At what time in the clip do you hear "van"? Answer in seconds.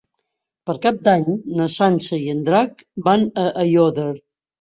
3.09-3.27